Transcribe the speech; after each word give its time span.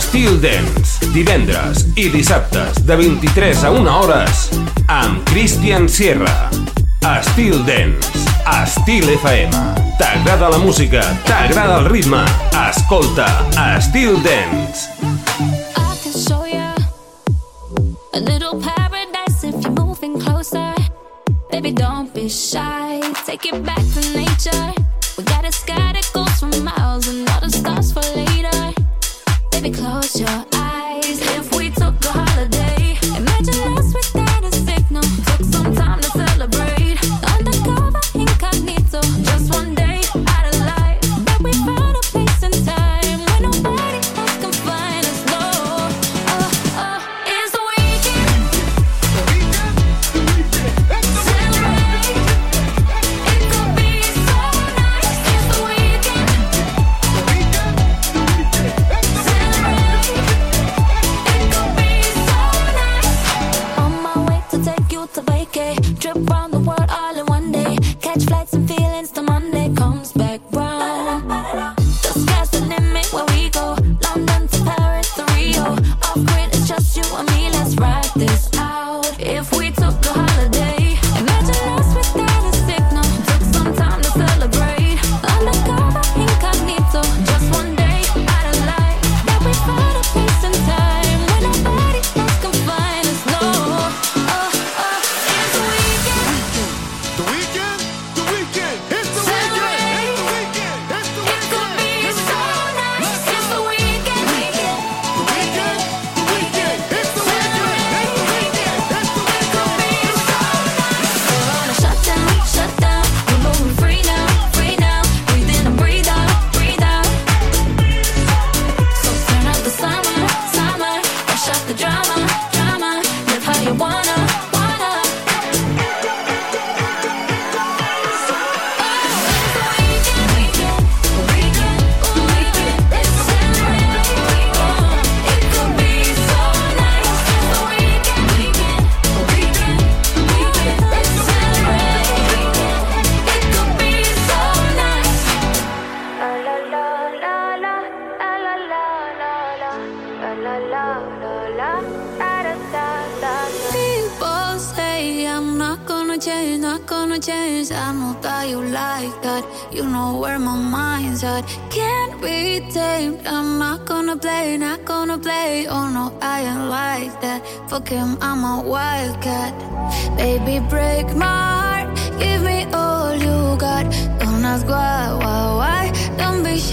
Steel 0.00 0.40
Dance, 0.40 1.06
divendres 1.12 1.84
i 1.94 2.08
dissabtes 2.10 2.80
de 2.88 2.96
23 2.96 3.64
a 3.68 3.70
1 3.70 3.90
hores 3.92 4.48
amb 4.88 5.22
Christian 5.28 5.88
Sierra. 5.88 6.50
Steel 7.22 7.60
Dance, 7.66 8.10
Estil 8.48 9.08
FM. 9.14 9.52
T'agrada 10.00 10.50
la 10.50 10.58
música, 10.58 11.04
t'agrada 11.24 11.78
el 11.78 11.88
ritme. 11.92 12.24
Escolta 12.68 13.28
Steel 13.80 14.16
Dance. 14.22 14.88
A 18.12 18.20
little 18.20 18.60
paradise 18.60 19.44
if 19.44 19.54
closer. 20.18 20.74
Baby, 21.50 21.72
don't 21.72 22.12
be 22.12 22.28
shy. 22.28 23.00
Take 23.26 23.46
it 23.46 23.64
back 23.64 23.82
to 23.94 24.00
nature. 24.14 24.72
We 25.16 25.24
got 25.24 25.44
a 25.44 25.52
sky 25.52 25.92
that 25.92 26.10
goes 26.12 26.40
for 26.40 26.50
miles 26.62 27.08
and 27.08 27.28
all 27.30 27.40
the 27.40 27.50
stars 27.50 27.92
for 27.92 28.00
later. 28.14 28.49
Baby, 29.62 29.76
close 29.76 30.18
your 30.18 30.30
eyes. 30.30 30.59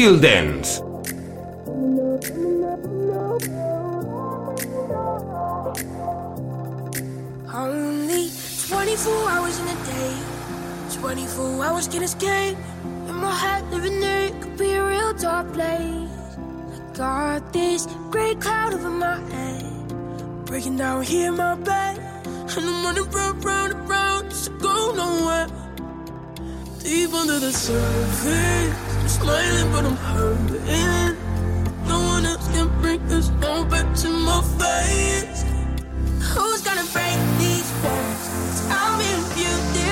shield 0.00 0.24
ends. 0.24 0.80
Only 7.52 8.30
24 8.68 9.28
hours 9.28 9.58
in 9.60 9.68
a 9.68 9.78
day, 9.84 10.14
24 11.00 11.64
hours 11.64 11.86
can 11.88 12.02
escape. 12.02 12.56
In 13.08 13.14
my 13.14 13.34
head, 13.34 13.70
living 13.70 14.00
there 14.00 14.30
could 14.40 14.56
be 14.56 14.70
a 14.72 14.86
real 14.86 15.12
dark 15.12 15.52
place. 15.52 16.28
I 16.74 16.96
got 16.96 17.52
this 17.52 17.86
gray 18.10 18.34
cloud 18.36 18.72
over 18.72 18.88
my 18.88 19.18
head, 19.34 20.46
breaking 20.46 20.78
down 20.78 21.02
here 21.02 21.28
in 21.28 21.36
my 21.36 21.56
bed. 21.56 21.98
And 22.56 22.64
I'm 22.70 22.84
running 22.86 23.10
round, 23.10 23.44
round, 23.44 23.72
round, 23.86 24.30
just 24.30 24.46
to 24.46 24.52
go 24.60 24.76
nowhere. 24.94 25.48
Deep 26.82 27.12
under 27.12 27.38
the 27.38 27.52
surface 27.52 28.89
smiling, 29.10 29.72
but 29.72 29.84
I'm 29.84 29.96
hurting. 29.96 31.16
No 31.86 31.98
one 32.14 32.24
else 32.24 32.46
can 32.54 32.68
bring 32.80 33.04
this 33.08 33.30
all 33.44 33.64
back 33.64 33.94
to 34.02 34.08
my 34.08 34.40
face. 34.60 35.42
Who's 36.32 36.62
gonna 36.62 36.86
break 36.94 37.18
these 37.38 37.70
walls? 37.82 38.66
I'll 38.70 38.98
be 38.98 39.42
you. 39.42 39.89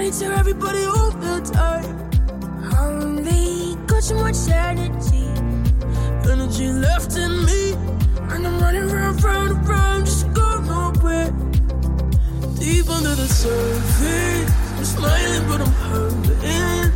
Everybody 0.00 0.18
tear 0.18 0.32
everybody 0.32 0.84
off 0.86 1.12
feels 1.22 1.50
time. 1.50 2.10
Only 2.78 3.76
got 3.86 4.02
too 4.02 4.14
much 4.14 4.48
energy, 4.48 5.28
energy 6.24 6.68
left 6.72 7.18
in 7.18 7.44
me, 7.44 7.72
and 8.32 8.46
I'm 8.46 8.58
running 8.60 8.88
round, 8.88 9.22
round, 9.22 9.68
round, 9.68 10.06
just 10.06 10.32
go 10.32 10.58
nowhere. 10.60 11.30
Deep 12.58 12.88
under 12.88 13.14
the 13.14 13.28
surface, 13.28 14.50
I'm 14.78 14.84
smiling 14.86 15.46
but 15.46 15.60
I'm 15.60 15.74
hurting. 15.90 16.92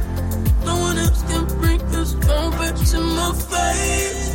No 0.65 0.79
one 0.79 0.97
else 0.97 1.23
can 1.25 1.45
bring 1.61 1.87
this 1.91 2.15
back 2.15 2.75
to 2.91 3.01
my 3.01 3.33
face. 3.35 4.33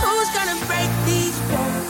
Who's 0.00 0.30
gonna 0.36 0.64
break 0.68 0.90
these 1.06 1.36
bones? 1.50 1.89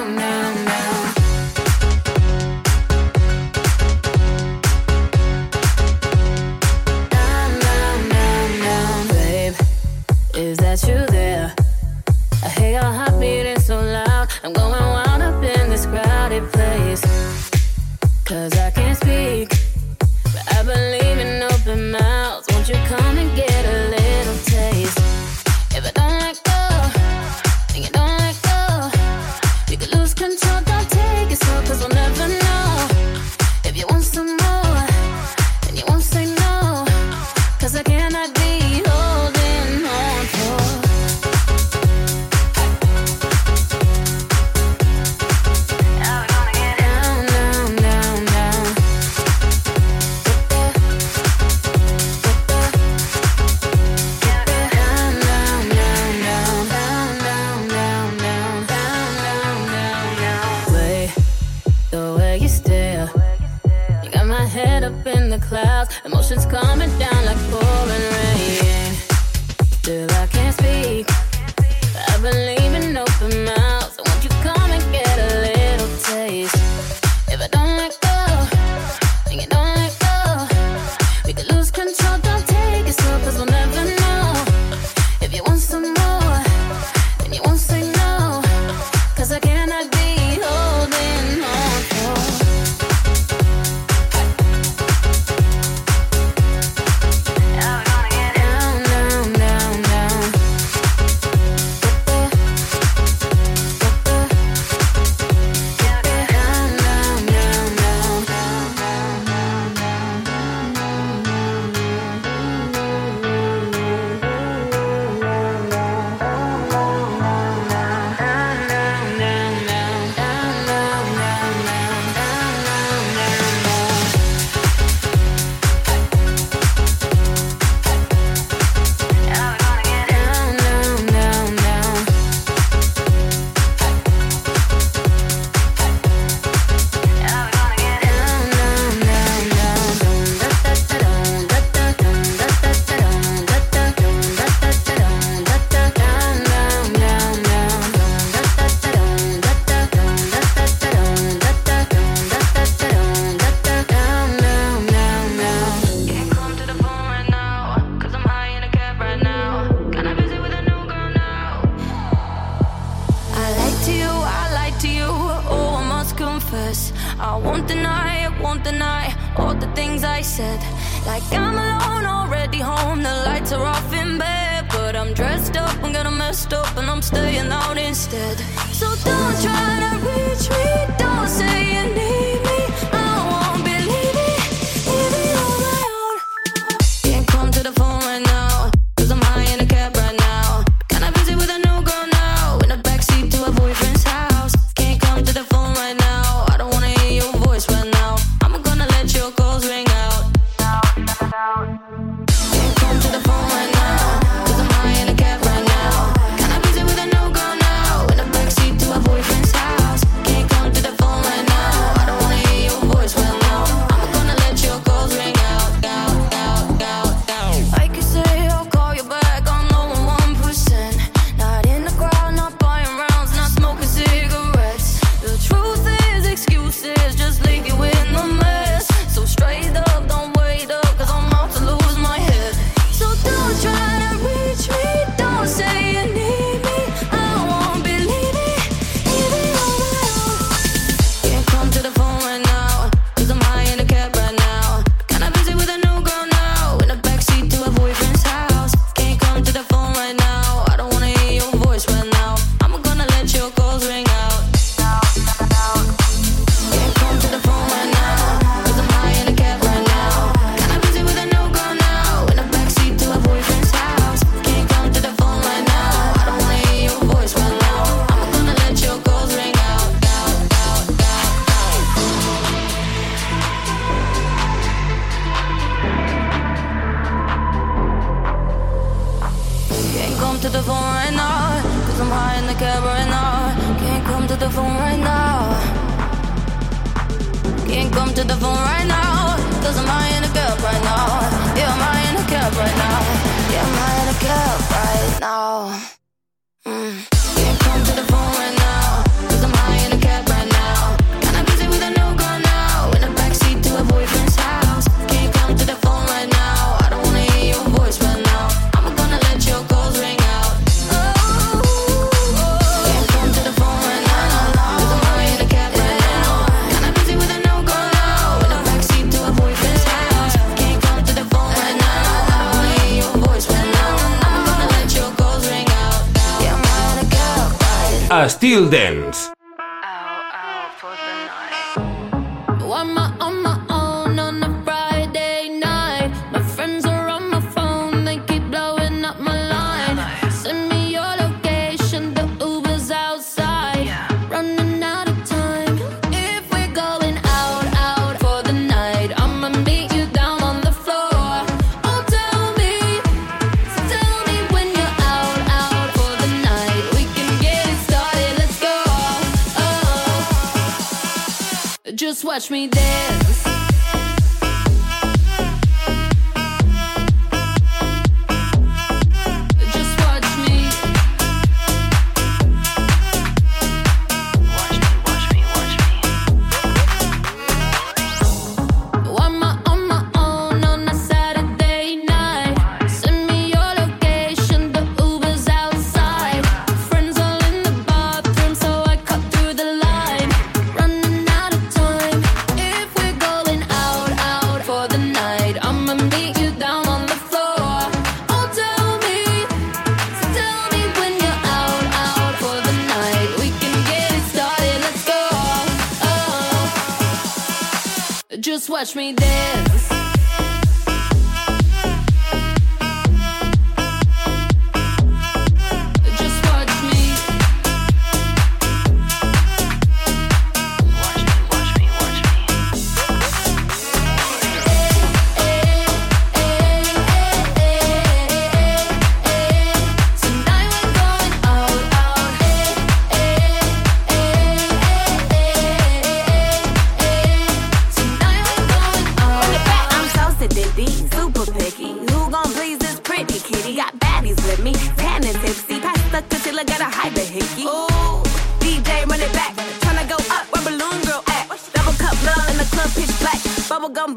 Till 328.51 328.67
then, 328.67 329.00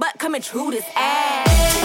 butt 0.04 0.18
coming 0.18 0.42
through 0.42 0.70
this 0.70 0.84
ass. 0.96 1.84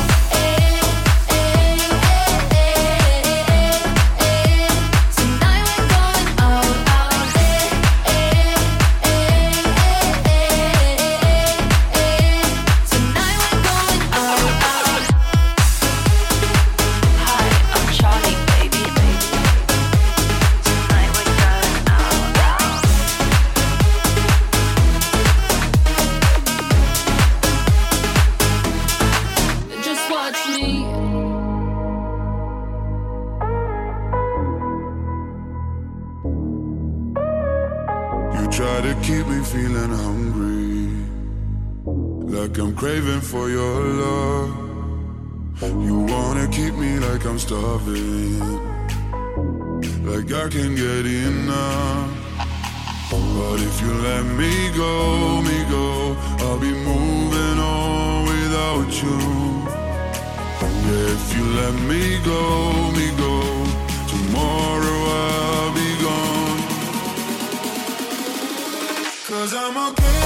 Like 50.09 50.31
I 50.31 50.49
can 50.49 50.75
get 50.75 51.05
enough. 51.05 52.11
But 53.11 53.59
if 53.61 53.81
you 53.81 53.91
let 54.09 54.23
me 54.23 54.51
go, 54.75 55.41
me 55.41 55.63
go, 55.69 56.15
I'll 56.45 56.59
be 56.59 56.71
moving 56.71 57.57
on 57.59 58.25
without 58.25 58.91
you. 59.01 59.19
Yeah, 60.85 61.15
if 61.17 61.35
you 61.35 61.45
let 61.61 61.73
me 61.89 62.19
go, 62.25 62.91
me 62.97 63.07
go, 63.17 63.33
tomorrow 64.13 64.99
I'll 65.23 65.73
be 65.73 65.89
gone. 66.05 66.61
Cause 69.27 69.53
I'm 69.53 69.77
okay. 69.91 70.18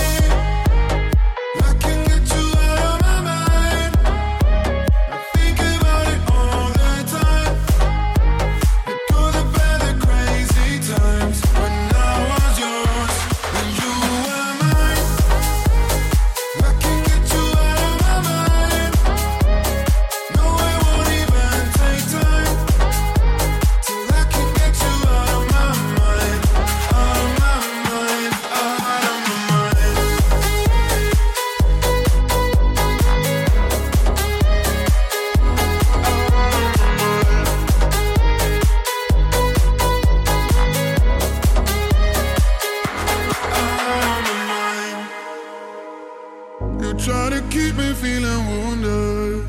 feeling 48.03 48.43
wounded. 48.51 49.43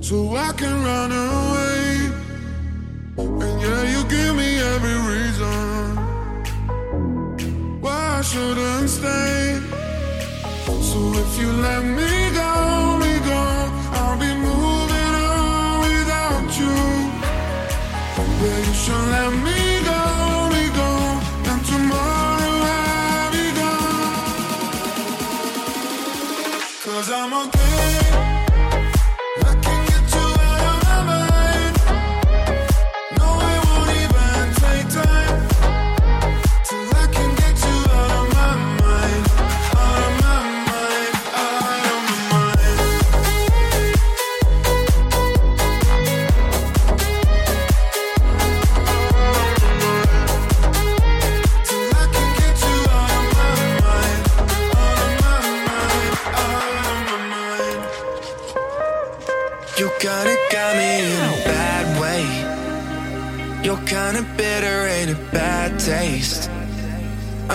So 0.00 0.16
I 0.36 0.52
can 0.60 0.76
run 0.88 1.10
away. 1.10 1.82
And 3.42 3.56
yeah, 3.64 3.82
you 3.92 4.00
give 4.14 4.32
me 4.40 4.50
every 4.74 4.98
reason 5.12 5.96
why 7.82 8.00
I 8.18 8.22
shouldn't 8.30 8.88
stay. 8.88 9.60
So 10.88 10.98
if 11.22 11.30
you 11.40 11.50
let 11.66 11.82
me. 11.84 12.19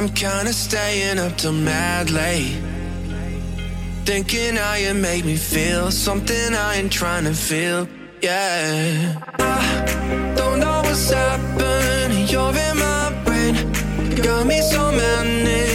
I'm 0.05 0.13
kinda 0.13 0.53
staying 0.53 1.17
up 1.17 1.35
till 1.35 1.51
mad 1.51 2.11
late. 2.11 2.61
Thinking 4.05 4.55
how 4.55 4.75
you 4.75 4.93
make 4.93 5.25
me 5.25 5.35
feel 5.35 5.89
something 5.89 6.53
I 6.53 6.75
ain't 6.75 6.91
trying 6.91 7.23
to 7.23 7.33
feel. 7.33 7.87
Yeah. 8.21 9.15
I 9.39 10.33
don't 10.37 10.59
know 10.59 10.81
what's 10.83 11.09
happening. 11.09 12.27
You're 12.27 12.55
in 12.67 12.77
my 12.77 13.23
brain. 13.25 13.55
Got 14.21 14.45
me 14.45 14.61
so 14.61 14.91
manic. 14.91 15.74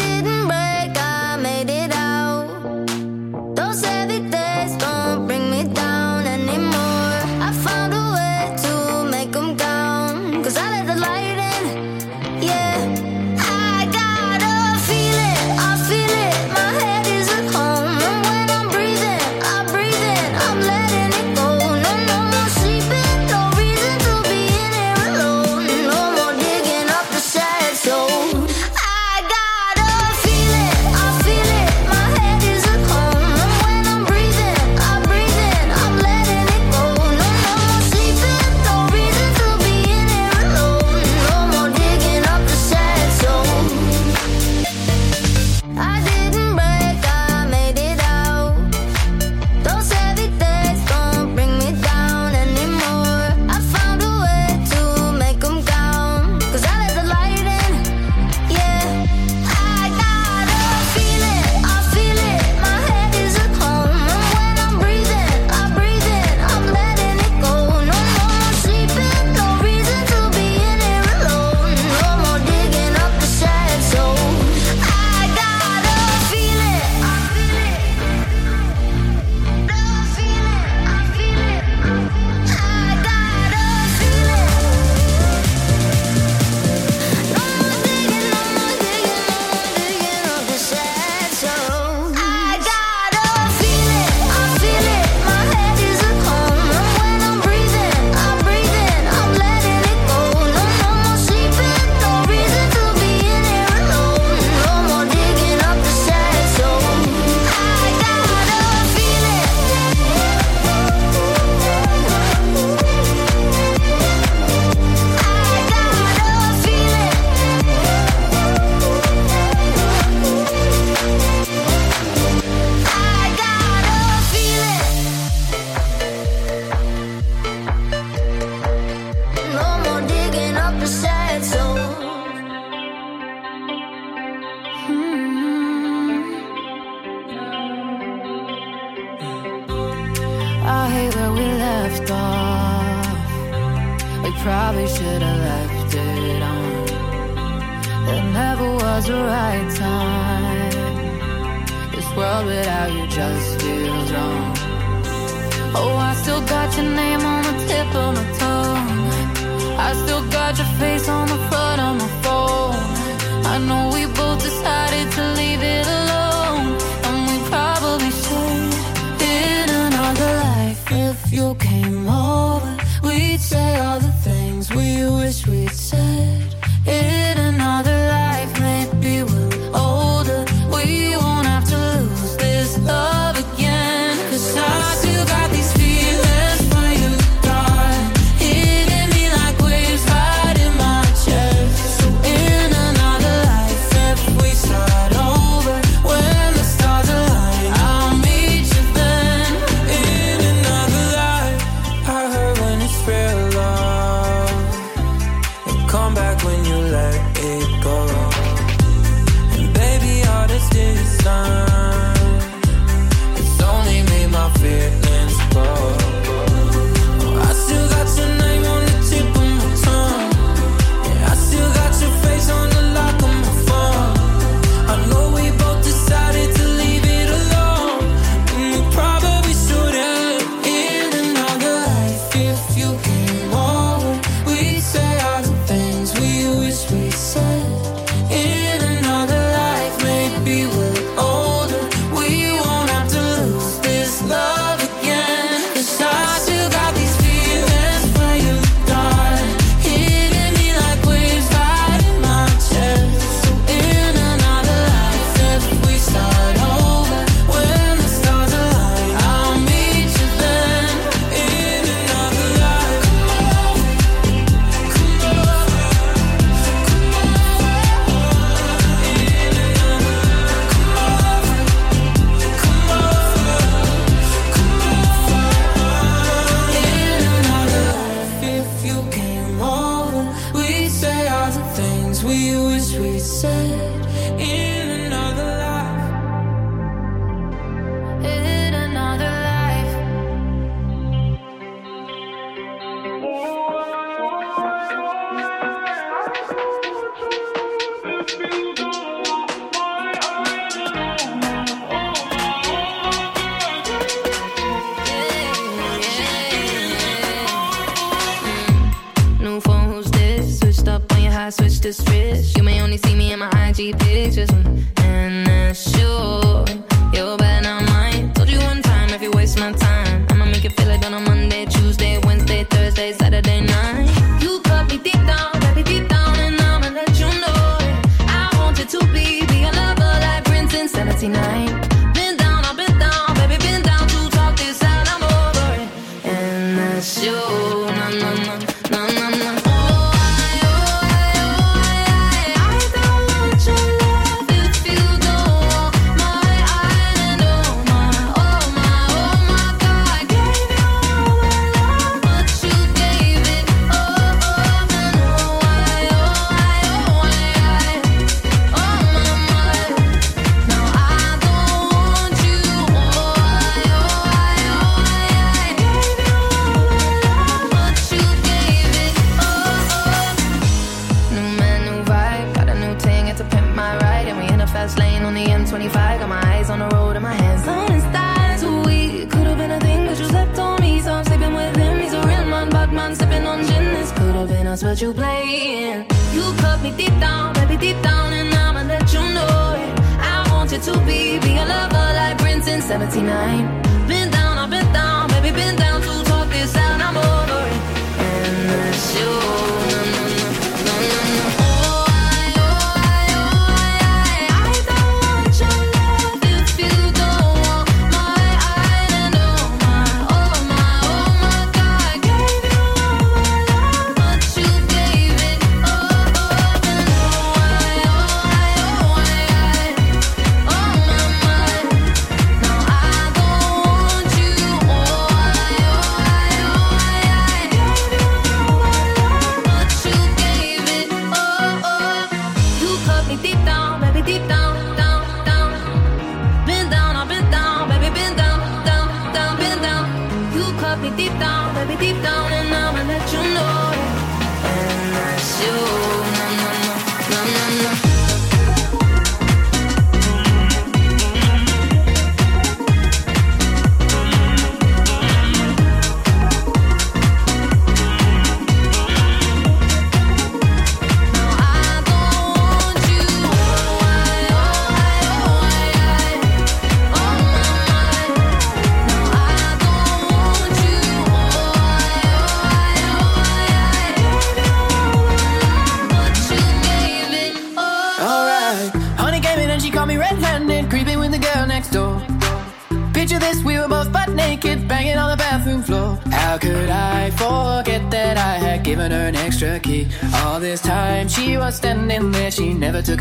1799 331.03 331.60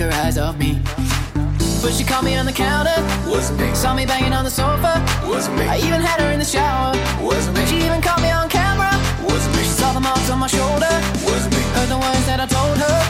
took 0.01 0.13
her 0.13 0.23
eyes 0.23 0.39
off 0.39 0.57
me. 0.59 0.81
But 1.83 1.93
she 1.93 2.05
caught 2.05 2.25
me 2.25 2.35
on 2.35 2.47
the 2.47 2.53
counter. 2.53 2.97
Wasn't 3.29 3.61
me. 3.61 3.75
Saw 3.75 3.95
me 3.95 4.07
banging 4.07 4.33
on 4.33 4.45
the 4.45 4.51
sofa. 4.51 4.93
Wasn't 5.27 5.55
me. 5.59 5.65
I 5.65 5.77
even 5.77 6.01
had 6.01 6.21
her 6.21 6.31
in 6.33 6.39
the 6.39 6.45
shower. 6.45 6.97
Wasn't 7.21 7.55
me. 7.55 7.67
She 7.67 7.77
even 7.85 8.01
caught 8.01 8.23
me 8.23 8.31
on 8.31 8.49
camera. 8.49 8.93
Wasn't 9.23 9.55
me. 9.57 9.63
She 9.63 9.75
saw 9.81 9.93
the 9.93 10.01
marks 10.01 10.31
on 10.31 10.39
my 10.39 10.47
shoulder. 10.47 10.93
Wasn't 11.29 11.53
me. 11.53 11.61
Heard 11.77 11.91
the 11.91 11.99
words 11.99 12.25
that 12.27 12.41
I 12.41 12.47
told 12.47 12.79
her. 12.79 13.10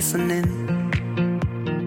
listening 0.00 0.48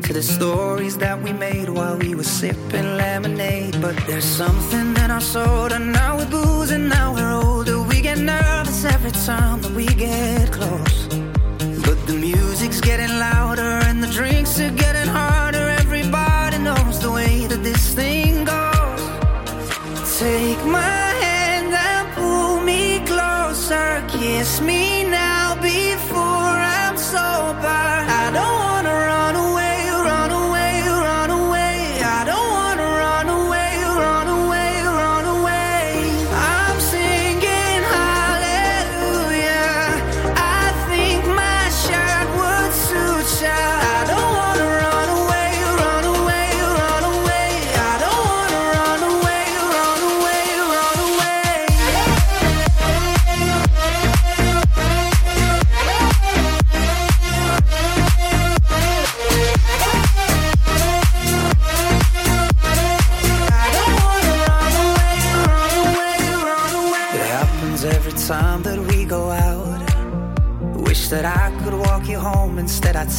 to 0.03 0.13
the 0.13 0.21
stories 0.21 0.95
that 0.99 1.19
we 1.19 1.33
made 1.33 1.67
while 1.67 1.97
we 1.97 2.13
were 2.13 2.29
sipping 2.39 2.95
lemonade. 2.95 3.75
But 3.81 3.95
there's 4.05 4.31
something 4.41 4.89
in 5.03 5.09
our 5.09 5.19
soda 5.19 5.79
now 5.79 6.17
we're 6.17 6.29
boozing, 6.29 6.89
now 6.89 7.11
we're 7.15 7.33
older. 7.43 7.81
We 7.81 8.01
get 8.01 8.19
nervous 8.19 8.85
every 8.85 9.15
time 9.29 9.61
that 9.63 9.71
we 9.71 9.87
get 9.87 10.51
close. 10.51 11.07
But 11.87 11.99
the 12.05 12.15
music's 12.29 12.81
getting 12.81 13.13
louder 13.17 13.71
and 13.87 14.03
the 14.03 14.11
drinks 14.19 14.59
are 14.59 14.75
getting 14.85 15.09
harder. 15.19 15.65
Everybody 15.81 16.59
knows 16.59 16.99
the 16.99 17.09
way 17.09 17.47
that 17.47 17.63
this 17.63 17.95
thing 17.95 18.45
goes. 18.45 19.03
Take 20.19 20.63
my 20.67 21.07
hand 21.25 21.73
and 21.89 22.05
pull 22.13 22.61
me 22.61 22.99
closer, 23.07 24.05
kiss 24.07 24.61
me 24.61 25.02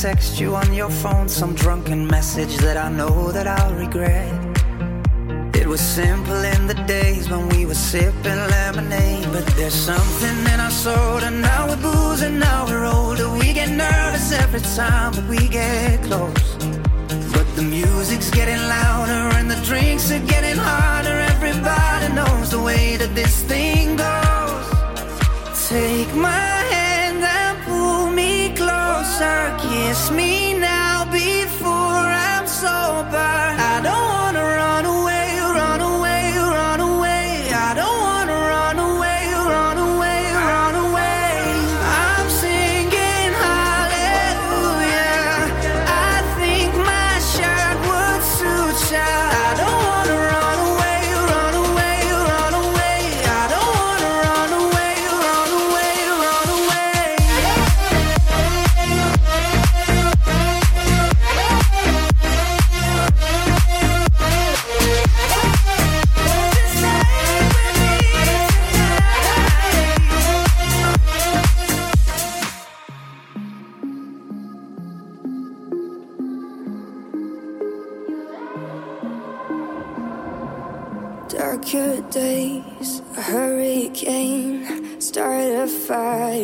text 0.05 0.39
you 0.39 0.55
on 0.55 0.75
your 0.75 0.91
phone 0.91 1.27
some 1.27 1.55
drunken 1.55 2.07
message 2.07 2.59
that 2.59 2.77
I 2.77 2.91
know 2.91 3.33
that 3.33 3.47
I'll 3.47 3.75
regret. 3.75 4.31
It 5.57 5.67
was 5.67 5.81
simple 5.81 6.43
in 6.55 6.67
the 6.67 6.79
days 6.87 7.31
when 7.31 7.49
we 7.49 7.65
were 7.65 7.81
sipping 7.91 8.41
lemonade, 8.57 9.27
but 9.33 9.47
there's 9.57 9.73
something 9.73 10.39
in 10.53 10.61
our 10.61 10.71
soul, 10.71 11.21
and 11.27 11.41
now 11.41 11.69
we're 11.69 11.83
boozing, 11.89 12.39
now 12.39 12.67
we're 12.67 12.85
older. 12.85 13.31
We 13.31 13.55
get 13.55 13.71
nervous 13.71 14.31
every 14.43 14.61
time 14.77 15.15
that 15.15 15.27
we 15.27 15.49
get 15.49 16.03
close. 16.03 16.49
But 17.35 17.49
the 17.57 17.63
music's 17.63 18.31
getting 18.31 18.63
louder 18.77 19.23
and 19.39 19.51
the 19.51 19.61
drinks 19.65 20.13
are 20.13 20.27
getting 20.35 20.59
harder. 20.59 21.17
Everybody 21.35 22.13
knows 22.13 22.51
the 22.51 22.61
way 22.61 22.99
that 22.99 23.15
this 23.15 23.43
thing 23.45 23.97
goes. 23.97 24.67
Take 25.71 26.15
my 26.15 26.54
closer. 29.15 29.57
Kiss 29.59 30.11
me 30.11 30.54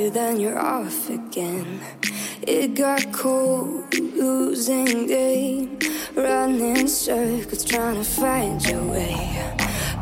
fire, 0.01 0.11
then 0.11 0.41
you're 0.41 0.59
off 0.59 1.11
again. 1.11 1.81
It 2.43 2.75
got 2.75 3.13
cold, 3.13 3.95
losing 3.95 5.07
game, 5.07 5.79
running 6.15 6.89
circles, 6.89 7.65
trying 7.65 7.97
to 7.97 8.05
find 8.05 8.65
your 8.67 8.83
way. 8.85 9.15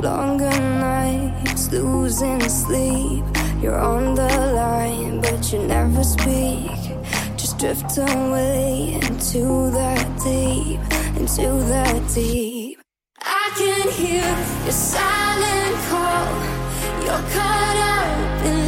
Longer 0.01 0.51
nights, 0.51 1.73
losing 1.73 2.41
sleep. 2.49 3.25
You're 3.61 3.79
on 3.79 4.15
the 4.15 4.29
line, 4.55 5.21
but 5.21 5.53
you 5.53 5.61
never 5.61 6.05
speak. 6.05 6.71
Just 7.37 7.59
drift 7.59 7.99
away 7.99 9.01
into 9.03 9.71
that 9.73 10.07
deep, 10.23 10.81
into 11.17 11.49
that 11.73 12.01
deep. 12.15 12.79
I 13.21 13.51
can 13.59 13.89
hear 13.91 14.31
your 14.65 14.73
silent 14.73 15.77
call. 15.91 16.29
You're 17.05 17.25
caught 17.35 17.79
up 17.97 18.47
in 18.47 18.68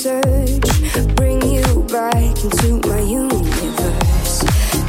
search. 0.00 1.14
Bring 1.14 1.42
you 1.42 1.84
back 1.92 2.14
into 2.42 2.80
my 2.88 3.00
universe. 3.00 4.40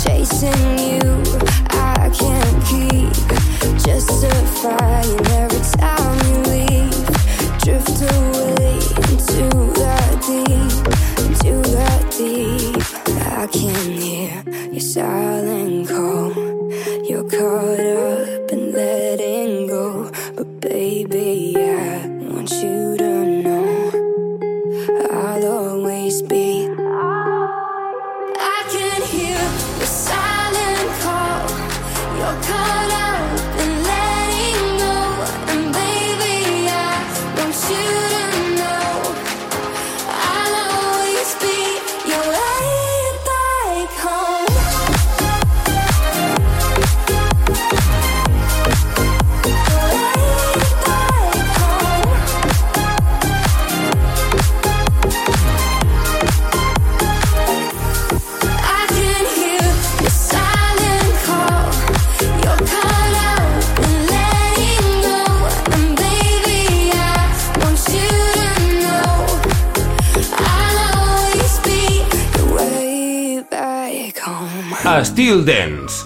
Chasing 0.02 0.80
you, 0.80 1.04
I 1.72 2.10
can't 2.18 2.60
keep. 2.72 3.12
Justifying 3.84 5.20
every 5.36 5.64
time 5.76 6.18
you 6.28 6.38
leave. 6.54 7.08
Drift 7.60 8.02
away 8.16 8.80
into 9.12 9.50
that 9.82 10.12
deep, 10.30 10.80
into 11.28 11.70
that 11.72 12.02
deep. 12.18 12.78
I 13.28 13.48
can 13.48 14.01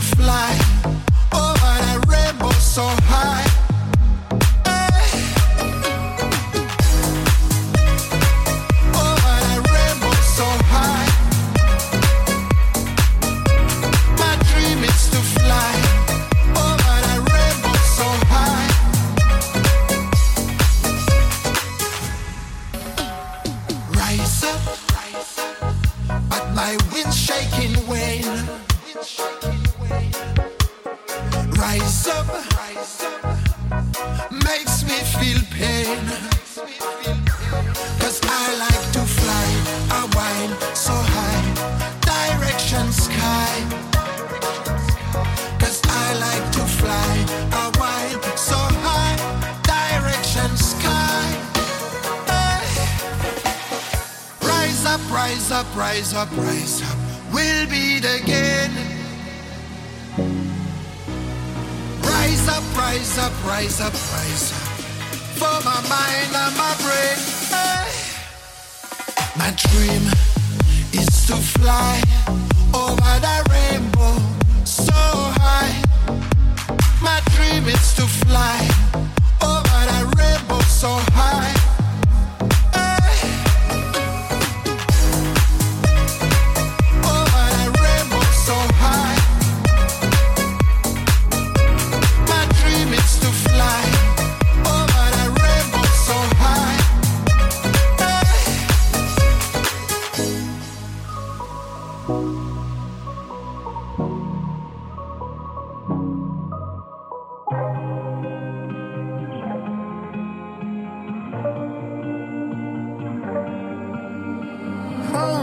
To 0.00 0.16
fly 0.16 0.67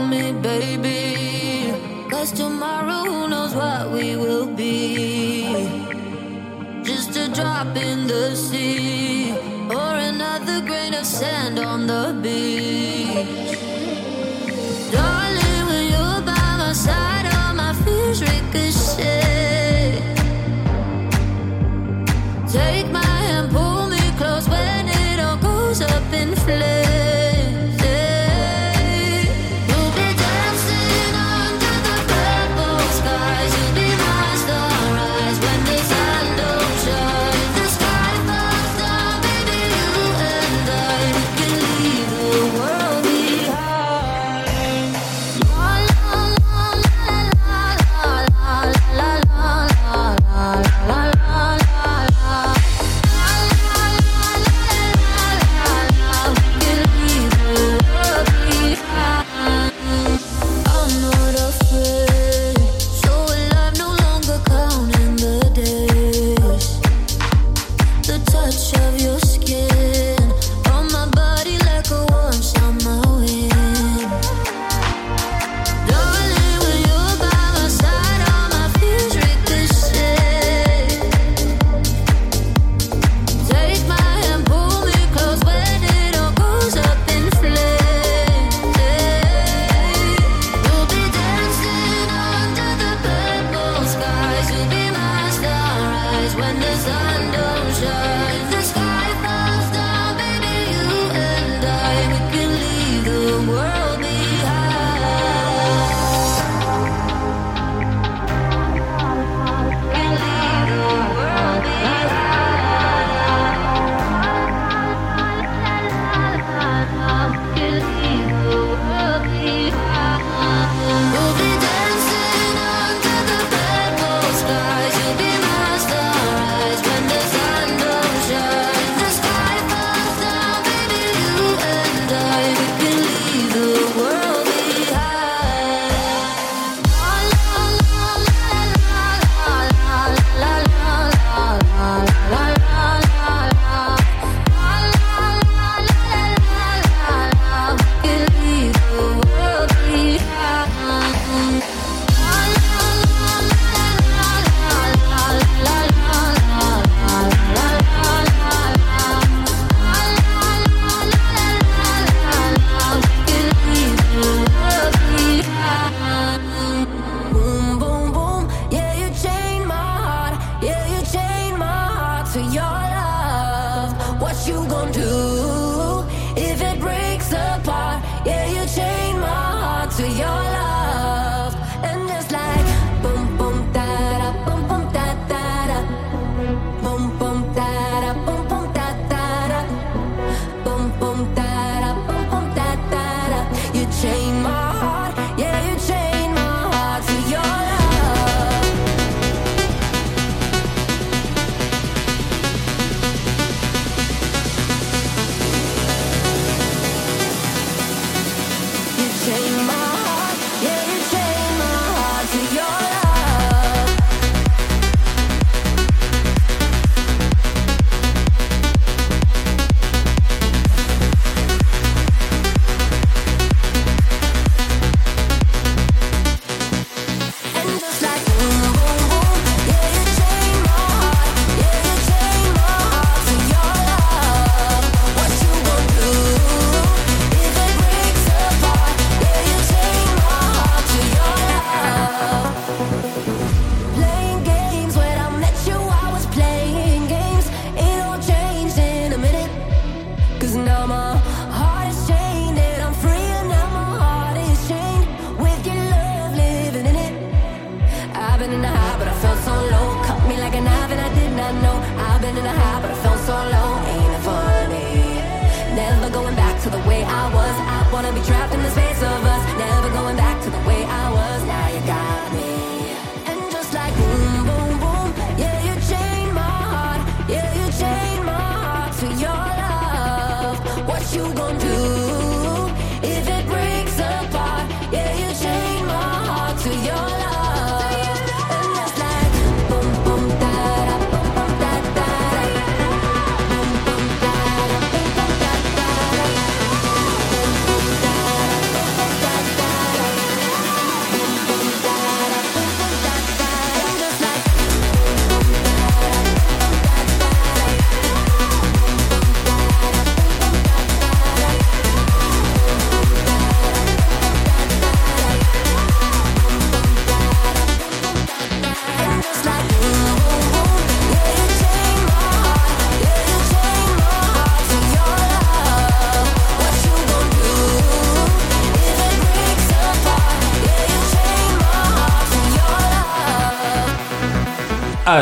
me, 0.10 0.34
baby. 0.34 1.74
Cause 2.10 2.32
tomorrow, 2.32 3.04
who 3.10 3.28
knows 3.30 3.54
what 3.56 3.92
we 3.92 4.16
will 4.16 4.48
be? 4.48 5.46
Just 6.84 7.18
a 7.18 7.28
drop 7.34 7.76
in 7.76 8.08
the 8.08 8.36
sea, 8.36 9.32
or 9.70 9.96
another 10.12 10.62
grain 10.62 10.94
of 10.94 11.06
sand 11.06 11.60
on 11.60 11.88
the 11.88 12.20
beach. 12.22 12.65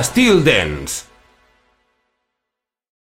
Styl 0.01 0.41
Dance. 0.43 0.72